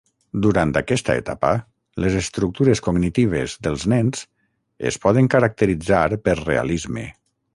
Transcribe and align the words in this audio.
Durant 0.43 0.69
aquesta 0.79 1.15
etapa, 1.19 1.51
les 2.05 2.15
estructures 2.21 2.81
cognitives 2.87 3.55
dels 3.67 3.85
nens 3.95 4.25
es 4.93 4.99
poden 5.05 5.31
caracteritzar 5.37 6.05
pel 6.29 6.45
realisme. 6.49 7.09